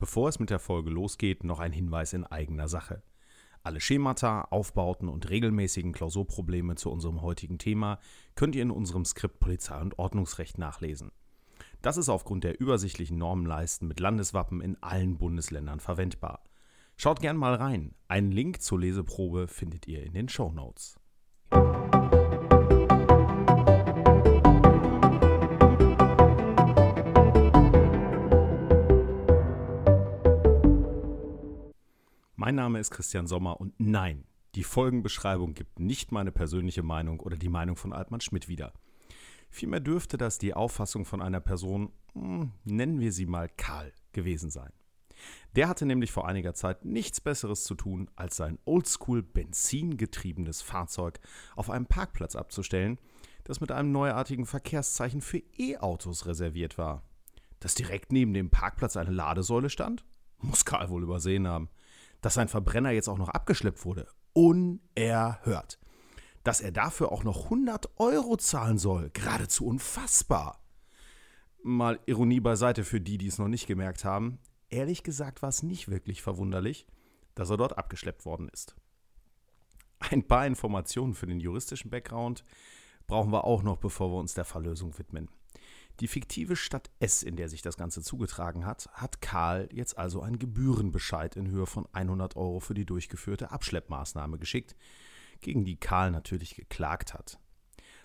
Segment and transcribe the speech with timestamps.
[0.00, 3.02] Bevor es mit der Folge losgeht, noch ein Hinweis in eigener Sache.
[3.62, 8.00] Alle Schemata, Aufbauten und regelmäßigen Klausurprobleme zu unserem heutigen Thema
[8.34, 11.12] könnt ihr in unserem Skript Polizei und Ordnungsrecht nachlesen.
[11.82, 16.44] Das ist aufgrund der übersichtlichen Normenleisten mit Landeswappen in allen Bundesländern verwendbar.
[16.96, 17.94] Schaut gern mal rein.
[18.08, 20.98] Einen Link zur Leseprobe findet ihr in den Show Notes.
[32.50, 34.24] Mein Name ist Christian Sommer und nein,
[34.56, 38.72] die Folgenbeschreibung gibt nicht meine persönliche Meinung oder die Meinung von Altmann Schmidt wieder.
[39.50, 44.50] Vielmehr dürfte das die Auffassung von einer Person, hm, nennen wir sie mal Karl, gewesen
[44.50, 44.72] sein.
[45.54, 51.20] Der hatte nämlich vor einiger Zeit nichts Besseres zu tun, als sein oldschool benzingetriebenes Fahrzeug
[51.54, 52.98] auf einem Parkplatz abzustellen,
[53.44, 57.04] das mit einem neuartigen Verkehrszeichen für E-Autos reserviert war.
[57.60, 60.04] Dass direkt neben dem Parkplatz eine Ladesäule stand?
[60.38, 61.70] Muss Karl wohl übersehen haben
[62.20, 64.06] dass sein Verbrenner jetzt auch noch abgeschleppt wurde.
[64.32, 65.78] Unerhört.
[66.44, 69.10] Dass er dafür auch noch 100 Euro zahlen soll.
[69.10, 70.60] Geradezu unfassbar.
[71.62, 74.38] Mal Ironie beiseite für die, die es noch nicht gemerkt haben.
[74.70, 76.86] Ehrlich gesagt war es nicht wirklich verwunderlich,
[77.34, 78.76] dass er dort abgeschleppt worden ist.
[79.98, 82.44] Ein paar Informationen für den juristischen Background
[83.06, 85.28] brauchen wir auch noch, bevor wir uns der Verlösung widmen.
[86.00, 90.22] Die fiktive Stadt S, in der sich das Ganze zugetragen hat, hat Karl jetzt also
[90.22, 94.74] einen Gebührenbescheid in Höhe von 100 Euro für die durchgeführte Abschleppmaßnahme geschickt,
[95.42, 97.38] gegen die Karl natürlich geklagt hat.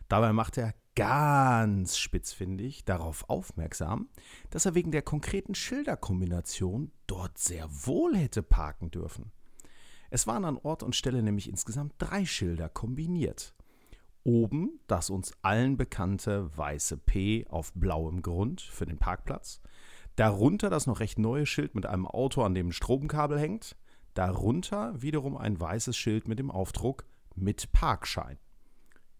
[0.10, 4.09] Dabei macht er ganz spitzfindig darauf aufmerksam,
[4.50, 9.32] dass er wegen der konkreten Schilderkombination dort sehr wohl hätte parken dürfen.
[10.09, 13.55] Es waren an Ort und Stelle nämlich insgesamt drei Schilder kombiniert.
[14.26, 19.62] Oben das uns allen bekannte weiße P auf blauem Grund für den Parkplatz.
[20.16, 23.78] Darunter das noch recht neue Schild mit einem Auto, an dem ein Stromkabel hängt.
[24.16, 28.40] Darunter wiederum ein weißes Schild mit dem Aufdruck mit Parkschein.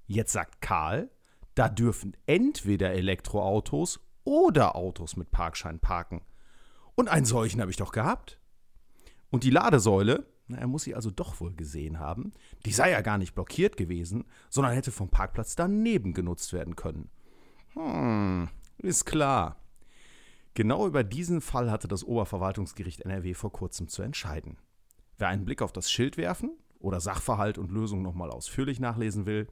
[0.08, 1.12] Jetzt sagt Karl,
[1.54, 6.22] da dürfen entweder Elektroautos oder Autos mit Parkschein parken.
[6.96, 8.40] Und einen solchen habe ich doch gehabt.
[9.30, 12.34] Und die Ladesäule, er muss sie also doch wohl gesehen haben.
[12.66, 17.10] Die sei ja gar nicht blockiert gewesen, sondern hätte vom Parkplatz daneben genutzt werden können.
[17.74, 19.58] Hm, ist klar.
[20.54, 24.58] Genau über diesen Fall hatte das Oberverwaltungsgericht NRW vor kurzem zu entscheiden.
[25.18, 29.48] Wer einen Blick auf das Schild werfen oder Sachverhalt und Lösung nochmal ausführlich nachlesen will,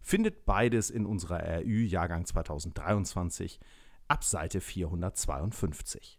[0.00, 3.60] findet beides in unserer RÜ Jahrgang 2023
[4.08, 6.18] ab Seite 452.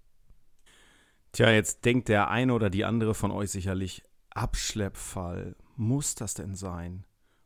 [1.33, 4.03] Tja, jetzt denkt der eine oder die andere von euch sicherlich,
[4.35, 5.55] Abschleppfall.
[5.75, 7.05] Muss das denn sein?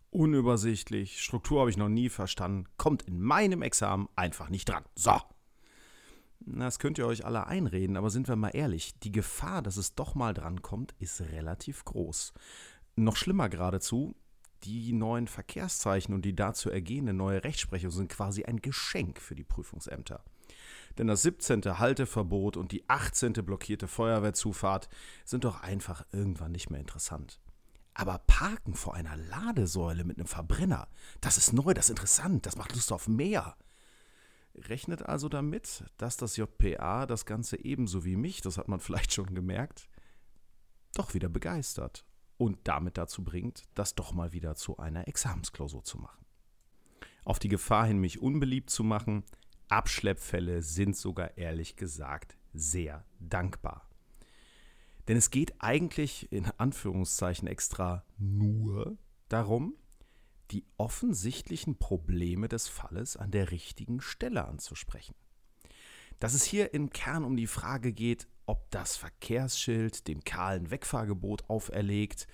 [0.10, 4.84] Unübersichtlich, Struktur habe ich noch nie verstanden, kommt in meinem Examen einfach nicht dran.
[4.96, 5.20] So.
[6.40, 9.96] Das könnt ihr euch alle einreden, aber sind wir mal ehrlich, die Gefahr, dass es
[9.96, 12.34] doch mal dran kommt, ist relativ groß.
[12.96, 14.16] Noch schlimmer geradezu,
[14.64, 19.44] die neuen Verkehrszeichen und die dazu ergehende neue Rechtsprechung sind quasi ein Geschenk für die
[19.44, 20.24] Prüfungsämter.
[20.98, 21.62] Denn das 17.
[21.80, 23.34] Halteverbot und die 18.
[23.34, 24.90] blockierte Feuerwehrzufahrt
[25.26, 27.40] sind doch einfach irgendwann nicht mehr interessant.
[27.94, 30.88] Aber Parken vor einer Ladesäule mit einem Verbrenner,
[31.22, 33.58] das ist neu, das ist interessant, das macht Lust auf mehr.
[34.56, 39.14] Rechnet also damit, dass das JPA das Ganze ebenso wie mich, das hat man vielleicht
[39.14, 39.88] schon gemerkt,
[40.94, 42.06] doch wieder begeistert
[42.38, 46.24] und damit dazu bringt, das doch mal wieder zu einer Examensklausur zu machen.
[47.24, 49.24] Auf die Gefahr hin, mich unbeliebt zu machen,
[49.70, 53.90] Abschleppfälle sind sogar ehrlich gesagt sehr dankbar.
[55.08, 58.98] Denn es geht eigentlich in Anführungszeichen extra nur
[59.30, 59.76] darum,
[60.52, 65.16] die offensichtlichen Probleme des Falles an der richtigen Stelle anzusprechen.
[66.20, 71.50] Dass es hier im Kern um die Frage geht, ob das Verkehrsschild dem kahlen Wegfahrgebot
[71.50, 72.28] auferlegt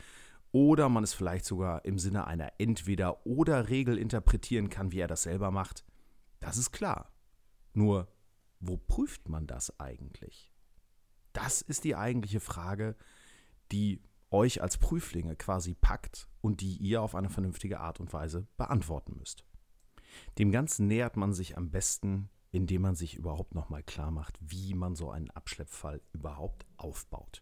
[0.52, 5.50] oder man es vielleicht sogar im Sinne einer Entweder-oder-Regel interpretieren kann, wie er das selber
[5.50, 5.84] macht,
[6.40, 7.13] das ist klar.
[7.74, 8.08] Nur,
[8.60, 10.54] wo prüft man das eigentlich?
[11.34, 12.96] Das ist die eigentliche Frage,
[13.72, 18.48] die euch als Prüflinge quasi packt und die ihr auf eine vernünftige Art und Weise
[18.58, 19.44] beantworten müsst.
[20.38, 24.74] Dem Ganzen nähert man sich am besten, indem man sich überhaupt nochmal klar macht, wie
[24.76, 27.42] man so einen Abschleppfall überhaupt aufbaut.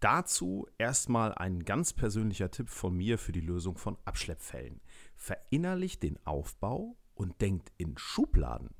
[0.00, 4.80] Dazu erstmal ein ganz persönlicher Tipp von mir für die Lösung von Abschleppfällen.
[5.16, 8.70] Verinnerlicht den Aufbau und denkt in Schubladen.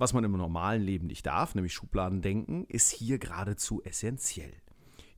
[0.00, 4.54] Was man im normalen Leben nicht darf, nämlich Schubladen denken, ist hier geradezu essentiell.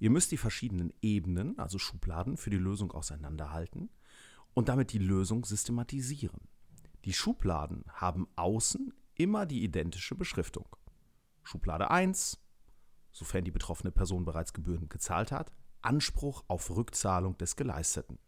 [0.00, 3.90] Ihr müsst die verschiedenen Ebenen, also Schubladen, für die Lösung auseinanderhalten
[4.54, 6.40] und damit die Lösung systematisieren.
[7.04, 10.66] Die Schubladen haben außen immer die identische Beschriftung.
[11.44, 12.42] Schublade 1,
[13.12, 18.18] sofern die betroffene Person bereits Gebühren gezahlt hat, Anspruch auf Rückzahlung des Geleisteten.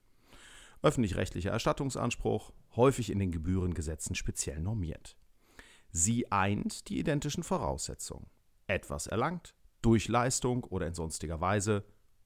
[0.82, 5.16] Öffentlich-rechtlicher Erstattungsanspruch, häufig in den Gebührengesetzen speziell normiert.
[5.96, 8.26] Sie eint die identischen Voraussetzungen.
[8.66, 11.84] Etwas erlangt, durch Leistung oder in sonstiger Weise,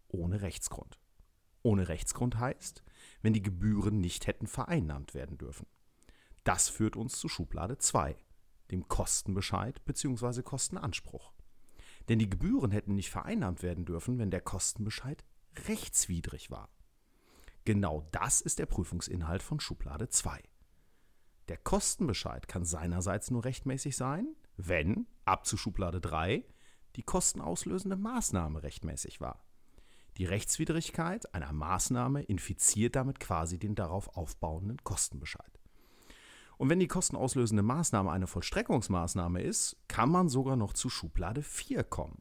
[0.09, 0.99] ohne Rechtsgrund.
[1.63, 2.83] Ohne Rechtsgrund heißt,
[3.21, 5.67] wenn die Gebühren nicht hätten vereinnahmt werden dürfen.
[6.45, 8.17] Das führt uns zu Schublade 2,
[8.71, 10.41] dem Kostenbescheid bzw.
[10.41, 11.35] Kostenanspruch.
[12.09, 15.27] Denn die Gebühren hätten nicht vereinnahmt werden dürfen, wenn der Kostenbescheid
[15.67, 16.71] rechtswidrig war.
[17.67, 20.43] Genau das ist der Prüfungsinhalt von Schublade 2.
[21.49, 26.45] Der Kostenbescheid kann seinerseits nur rechtmäßig sein, wenn, ab zu Schublade 3,
[26.97, 29.45] die kostenauslösende Maßnahme rechtmäßig war.
[30.19, 35.61] Die Rechtswidrigkeit einer Maßnahme infiziert damit quasi den darauf aufbauenden Kostenbescheid.
[36.59, 41.85] Und wenn die kostenauslösende Maßnahme eine Vollstreckungsmaßnahme ist, kann man sogar noch zu Schublade 4
[41.85, 42.21] kommen.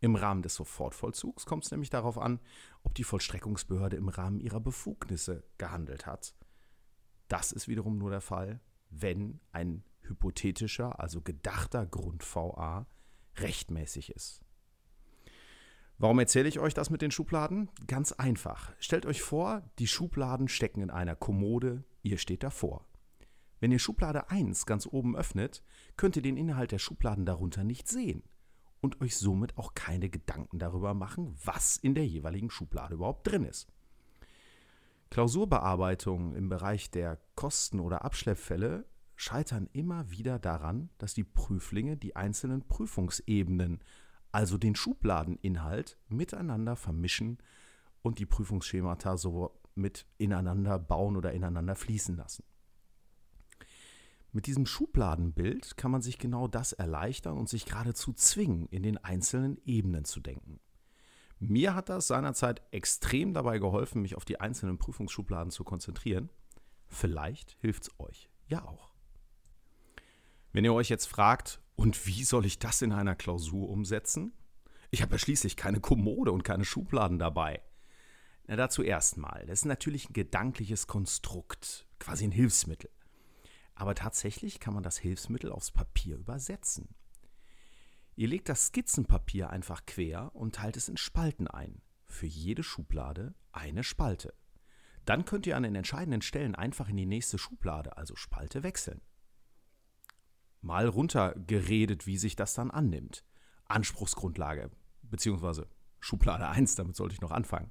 [0.00, 2.38] Im Rahmen des Sofortvollzugs kommt es nämlich darauf an,
[2.82, 6.34] ob die Vollstreckungsbehörde im Rahmen ihrer Befugnisse gehandelt hat.
[7.32, 12.86] Das ist wiederum nur der Fall, wenn ein hypothetischer, also gedachter Grund VA
[13.38, 14.42] rechtmäßig ist.
[15.96, 17.70] Warum erzähle ich euch das mit den Schubladen?
[17.86, 18.74] Ganz einfach.
[18.78, 22.84] Stellt euch vor, die Schubladen stecken in einer Kommode, ihr steht davor.
[23.60, 25.62] Wenn ihr Schublade 1 ganz oben öffnet,
[25.96, 28.24] könnt ihr den Inhalt der Schubladen darunter nicht sehen
[28.82, 33.46] und euch somit auch keine Gedanken darüber machen, was in der jeweiligen Schublade überhaupt drin
[33.46, 33.72] ist.
[35.12, 42.16] Klausurbearbeitungen im Bereich der Kosten- oder Abschleppfälle scheitern immer wieder daran, dass die Prüflinge die
[42.16, 43.80] einzelnen Prüfungsebenen,
[44.30, 47.36] also den Schubladeninhalt, miteinander vermischen
[48.00, 52.44] und die Prüfungsschemata so mit ineinander bauen oder ineinander fließen lassen.
[54.32, 58.96] Mit diesem Schubladenbild kann man sich genau das erleichtern und sich geradezu zwingen, in den
[58.96, 60.58] einzelnen Ebenen zu denken.
[61.44, 66.30] Mir hat das seinerzeit extrem dabei geholfen, mich auf die einzelnen Prüfungsschubladen zu konzentrieren.
[66.86, 68.94] Vielleicht hilft es euch ja auch.
[70.52, 74.32] Wenn ihr euch jetzt fragt, und wie soll ich das in einer Klausur umsetzen?
[74.92, 77.60] Ich habe ja schließlich keine Kommode und keine Schubladen dabei.
[78.46, 79.44] Na, dazu erstmal.
[79.46, 82.90] Das ist natürlich ein gedankliches Konstrukt, quasi ein Hilfsmittel.
[83.74, 86.94] Aber tatsächlich kann man das Hilfsmittel aufs Papier übersetzen.
[88.14, 91.80] Ihr legt das Skizzenpapier einfach quer und teilt es in Spalten ein.
[92.04, 94.34] Für jede Schublade eine Spalte.
[95.04, 99.00] Dann könnt ihr an den entscheidenden Stellen einfach in die nächste Schublade, also Spalte, wechseln.
[100.60, 103.24] Mal runtergeredet, wie sich das dann annimmt.
[103.64, 104.70] Anspruchsgrundlage,
[105.02, 105.68] beziehungsweise
[105.98, 107.70] Schublade 1, damit sollte ich noch anfangen.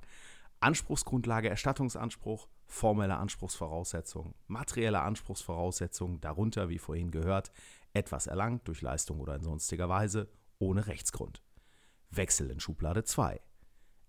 [0.60, 7.52] Anspruchsgrundlage Erstattungsanspruch, formelle Anspruchsvoraussetzungen, materielle Anspruchsvoraussetzungen, darunter, wie vorhin gehört,
[7.94, 10.30] etwas erlangt durch Leistung oder in sonstiger Weise
[10.60, 11.44] ohne Rechtsgrund.
[12.10, 13.42] Wechsel in Schublade 2.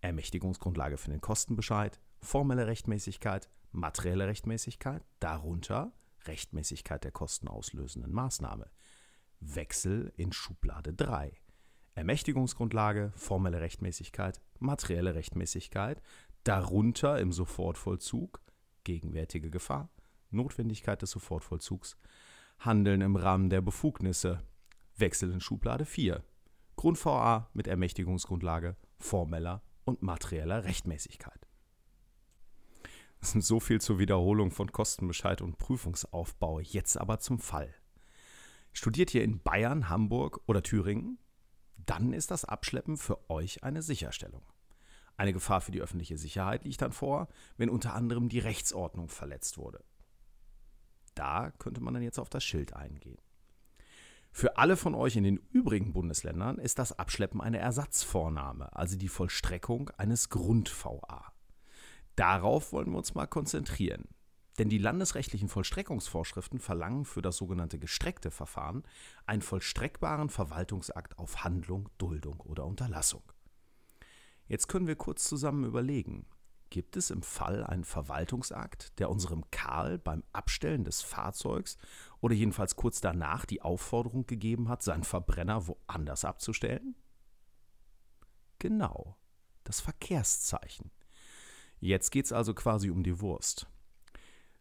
[0.00, 5.92] Ermächtigungsgrundlage für den Kostenbescheid, formelle Rechtmäßigkeit, materielle Rechtmäßigkeit, darunter
[6.26, 8.70] Rechtmäßigkeit der kostenauslösenden Maßnahme.
[9.40, 11.32] Wechsel in Schublade 3.
[11.94, 16.00] Ermächtigungsgrundlage, formelle Rechtmäßigkeit, materielle Rechtmäßigkeit,
[16.44, 18.40] darunter im Sofortvollzug
[18.84, 19.90] gegenwärtige Gefahr,
[20.30, 21.96] Notwendigkeit des Sofortvollzugs,
[22.64, 24.38] Handeln im Rahmen der Befugnisse,
[24.96, 26.22] Wechsel in Schublade 4,
[26.76, 31.48] Grund VA mit Ermächtigungsgrundlage, formeller und materieller Rechtmäßigkeit.
[33.20, 36.60] So viel zur Wiederholung von Kostenbescheid und Prüfungsaufbau.
[36.60, 37.74] Jetzt aber zum Fall.
[38.72, 41.18] Studiert ihr in Bayern, Hamburg oder Thüringen?
[41.76, 44.42] Dann ist das Abschleppen für euch eine Sicherstellung.
[45.16, 49.58] Eine Gefahr für die öffentliche Sicherheit liegt dann vor, wenn unter anderem die Rechtsordnung verletzt
[49.58, 49.84] wurde.
[51.14, 53.18] Da könnte man dann jetzt auf das Schild eingehen.
[54.30, 59.08] Für alle von euch in den übrigen Bundesländern ist das Abschleppen eine Ersatzvornahme, also die
[59.08, 61.32] Vollstreckung eines Grund-VA.
[62.16, 64.08] Darauf wollen wir uns mal konzentrieren.
[64.58, 68.82] Denn die landesrechtlichen Vollstreckungsvorschriften verlangen für das sogenannte gestreckte Verfahren
[69.24, 73.22] einen vollstreckbaren Verwaltungsakt auf Handlung, Duldung oder Unterlassung.
[74.48, 76.26] Jetzt können wir kurz zusammen überlegen,
[76.72, 81.76] gibt es im Fall einen Verwaltungsakt, der unserem Karl beim Abstellen des Fahrzeugs
[82.22, 86.94] oder jedenfalls kurz danach die Aufforderung gegeben hat, seinen Verbrenner woanders abzustellen?
[88.58, 89.18] Genau,
[89.64, 90.90] das Verkehrszeichen.
[91.78, 93.66] Jetzt geht es also quasi um die Wurst.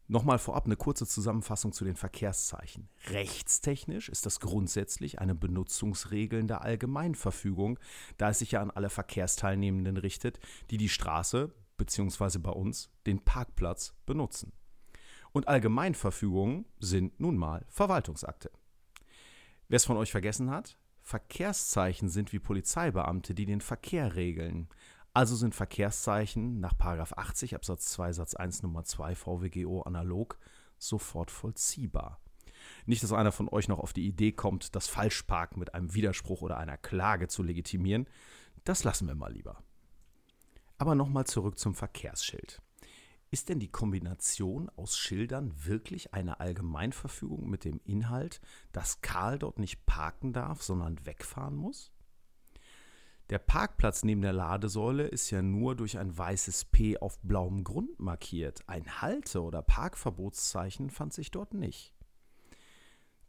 [0.07, 2.89] Nochmal vorab eine kurze Zusammenfassung zu den Verkehrszeichen.
[3.07, 7.79] Rechtstechnisch ist das grundsätzlich eine Benutzungsregeln der Allgemeinverfügung,
[8.17, 10.41] da es sich ja an alle Verkehrsteilnehmenden richtet,
[10.71, 12.37] die die Straße bzw.
[12.37, 14.53] bei uns den Parkplatz benutzen.
[15.31, 18.51] Und Allgemeinverfügungen sind nun mal Verwaltungsakte.
[19.67, 24.69] Wer es von euch vergessen hat, Verkehrszeichen sind wie Polizeibeamte, die den Verkehr regeln.
[25.13, 30.37] Also sind Verkehrszeichen nach 80 Absatz 2 Satz 1 Nummer 2 VWGO analog
[30.77, 32.21] sofort vollziehbar.
[32.85, 36.41] Nicht, dass einer von euch noch auf die Idee kommt, das Falschparken mit einem Widerspruch
[36.41, 38.07] oder einer Klage zu legitimieren.
[38.63, 39.63] Das lassen wir mal lieber.
[40.81, 42.59] Aber nochmal zurück zum Verkehrsschild.
[43.29, 49.59] Ist denn die Kombination aus Schildern wirklich eine Allgemeinverfügung mit dem Inhalt, dass Karl dort
[49.59, 51.91] nicht parken darf, sondern wegfahren muss?
[53.29, 57.99] Der Parkplatz neben der Ladesäule ist ja nur durch ein weißes P auf blauem Grund
[57.99, 58.67] markiert.
[58.67, 61.93] Ein Halte- oder Parkverbotszeichen fand sich dort nicht.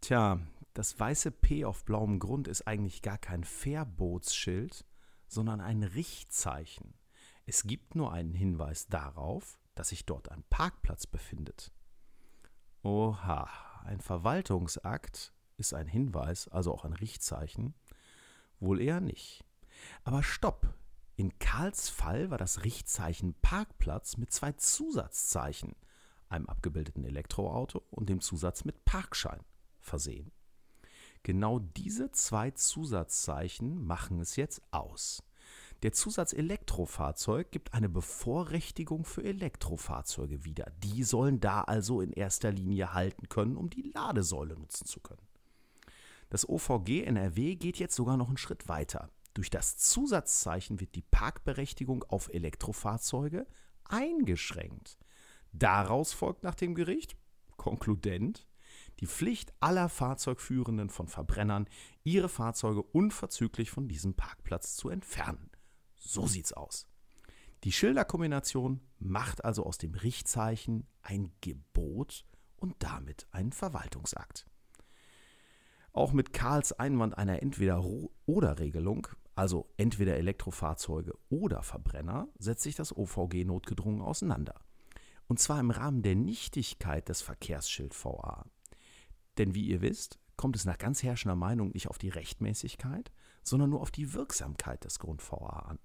[0.01, 0.41] Tja,
[0.73, 4.87] das weiße P auf blauem Grund ist eigentlich gar kein Verbotsschild,
[5.29, 6.95] sondern ein Richtzeichen.
[7.47, 11.73] Es gibt nur einen Hinweis darauf, dass sich dort ein Parkplatz befindet.
[12.83, 13.49] Oha,
[13.85, 17.75] ein Verwaltungsakt ist ein Hinweis, also auch ein Richtzeichen?
[18.61, 19.45] Wohl eher nicht.
[20.05, 20.75] Aber stopp!
[21.17, 25.75] In Karls Fall war das Richtzeichen Parkplatz mit zwei Zusatzzeichen,
[26.29, 29.41] einem abgebildeten Elektroauto und dem Zusatz mit Parkschein,
[29.81, 30.33] versehen.
[31.23, 35.23] Genau diese zwei Zusatzzeichen machen es jetzt aus.
[35.83, 40.71] Der Zusatz Elektrofahrzeug gibt eine Bevorrechtigung für Elektrofahrzeuge wieder.
[40.79, 45.27] Die sollen da also in erster Linie halten können, um die Ladesäule nutzen zu können.
[46.31, 49.11] Das OVG NRW geht jetzt sogar noch einen Schritt weiter.
[49.35, 53.47] Durch das Zusatzzeichen wird die Parkberechtigung auf Elektrofahrzeuge
[53.85, 54.99] eingeschränkt.
[55.53, 57.17] Daraus folgt nach dem Gericht,
[57.57, 58.47] konkludent,
[59.01, 61.69] die Pflicht aller Fahrzeugführenden von Verbrennern,
[62.05, 65.52] ihre Fahrzeuge unverzüglich von diesem Parkplatz zu entfernen.
[66.05, 66.87] So sieht's aus.
[67.65, 72.25] Die Schilderkombination macht also aus dem Richtzeichen ein Gebot
[72.57, 74.47] und damit einen Verwaltungsakt.
[75.93, 83.45] Auch mit Karls Einwand einer Entweder-Oder-Regelung, also entweder Elektrofahrzeuge oder Verbrenner, setzt sich das OVG
[83.45, 84.61] notgedrungen auseinander.
[85.29, 88.45] Und zwar im Rahmen der Nichtigkeit des Verkehrsschild VA.
[89.39, 93.13] Denn wie ihr wisst, kommt es nach ganz herrschender Meinung nicht auf die Rechtmäßigkeit,
[93.45, 95.79] sondern nur auf die Wirksamkeit des Grund-VA an.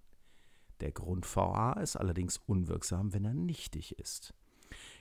[0.81, 4.34] Der Grund-VA ist allerdings unwirksam, wenn er nichtig ist.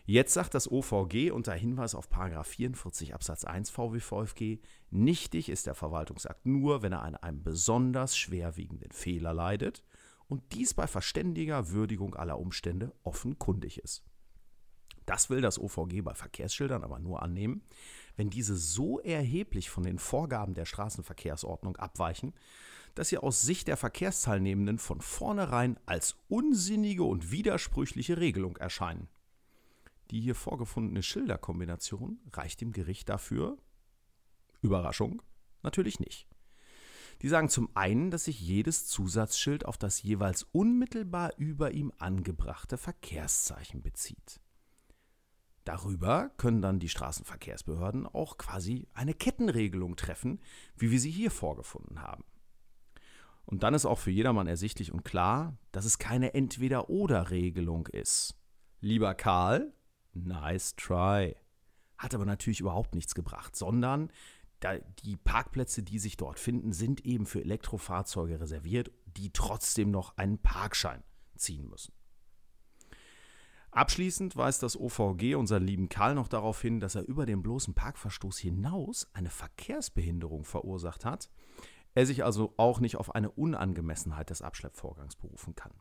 [0.04, 4.58] Jetzt sagt das OVG unter Hinweis auf 44 Absatz 1 VWVFG,
[4.90, 9.82] nichtig ist der Verwaltungsakt nur, wenn er an einem besonders schwerwiegenden Fehler leidet
[10.28, 14.04] und dies bei verständiger Würdigung aller Umstände offenkundig ist.
[15.06, 17.62] Das will das OVG bei Verkehrsschildern aber nur annehmen,
[18.16, 22.34] wenn diese so erheblich von den Vorgaben der Straßenverkehrsordnung abweichen,
[22.96, 29.08] dass sie aus Sicht der Verkehrsteilnehmenden von vornherein als unsinnige und widersprüchliche Regelung erscheinen.
[30.10, 33.58] Die hier vorgefundene Schilderkombination reicht dem Gericht dafür,
[34.62, 35.22] Überraschung,
[35.62, 36.26] natürlich nicht.
[37.22, 42.78] Die sagen zum einen, dass sich jedes Zusatzschild auf das jeweils unmittelbar über ihm angebrachte
[42.78, 44.40] Verkehrszeichen bezieht.
[45.64, 50.40] Darüber können dann die Straßenverkehrsbehörden auch quasi eine Kettenregelung treffen,
[50.76, 52.24] wie wir sie hier vorgefunden haben.
[53.46, 58.34] Und dann ist auch für jedermann ersichtlich und klar, dass es keine Entweder-Oder-Regelung ist.
[58.80, 59.72] Lieber Karl,
[60.12, 61.36] nice try.
[61.96, 64.10] Hat aber natürlich überhaupt nichts gebracht, sondern
[65.04, 70.38] die Parkplätze, die sich dort finden, sind eben für Elektrofahrzeuge reserviert, die trotzdem noch einen
[70.38, 71.02] Parkschein
[71.36, 71.92] ziehen müssen.
[73.70, 77.74] Abschließend weist das OVG unseren lieben Karl noch darauf hin, dass er über den bloßen
[77.74, 81.30] Parkverstoß hinaus eine Verkehrsbehinderung verursacht hat,
[81.96, 85.72] er sich also auch nicht auf eine Unangemessenheit des Abschleppvorgangs berufen kann.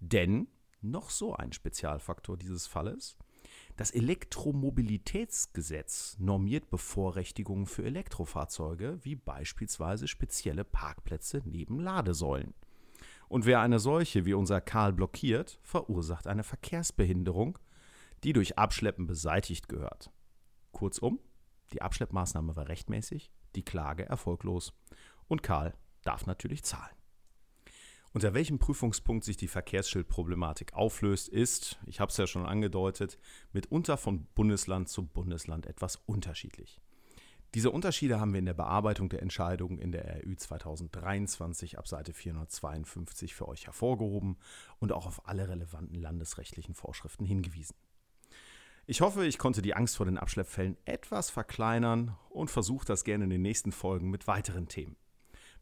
[0.00, 0.48] Denn,
[0.80, 3.18] noch so ein Spezialfaktor dieses Falles,
[3.76, 12.54] das Elektromobilitätsgesetz normiert Bevorrechtigungen für Elektrofahrzeuge, wie beispielsweise spezielle Parkplätze neben Ladesäulen.
[13.28, 17.58] Und wer eine solche wie unser Karl blockiert, verursacht eine Verkehrsbehinderung,
[18.24, 20.10] die durch Abschleppen beseitigt gehört.
[20.72, 21.20] Kurzum,
[21.74, 24.72] die Abschleppmaßnahme war rechtmäßig, die Klage erfolglos
[25.32, 26.94] und Karl darf natürlich zahlen.
[28.12, 33.18] Unter welchem Prüfungspunkt sich die Verkehrsschildproblematik auflöst, ist, ich habe es ja schon angedeutet,
[33.52, 36.78] mitunter von Bundesland zu Bundesland etwas unterschiedlich.
[37.54, 42.12] Diese Unterschiede haben wir in der Bearbeitung der Entscheidungen in der RÜ 2023 ab Seite
[42.12, 44.36] 452 für euch hervorgehoben
[44.78, 47.76] und auch auf alle relevanten landesrechtlichen Vorschriften hingewiesen.
[48.86, 53.24] Ich hoffe, ich konnte die Angst vor den Abschleppfällen etwas verkleinern und versuche das gerne
[53.24, 54.96] in den nächsten Folgen mit weiteren Themen.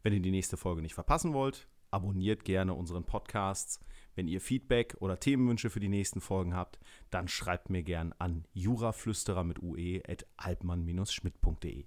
[0.03, 3.79] Wenn ihr die nächste Folge nicht verpassen wollt, abonniert gerne unseren Podcasts.
[4.15, 6.79] Wenn ihr Feedback oder Themenwünsche für die nächsten Folgen habt,
[7.09, 11.85] dann schreibt mir gern an juraflüsterer mit ue at altmann-schmidt.de.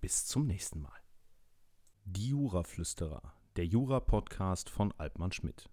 [0.00, 1.00] Bis zum nächsten Mal.
[2.04, 5.68] Die Juraflüsterer, der Jura-Podcast von Altmann Schmidt.